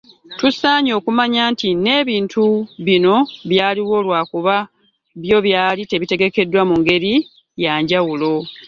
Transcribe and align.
Tusaanye 0.39 0.91
okumanya 0.99 1.43
nti 1.53 1.67
n’ebintu 1.83 2.43
bino 2.85 3.15
byaliwo 3.49 3.95
lwakuba 4.05 4.55
byo 5.23 5.37
byali 5.45 5.81
bitegekeddwa 6.01 6.61
mu 6.69 6.75
ngeri 6.81 7.13
ya 7.63 7.73
njawulo. 7.81 8.33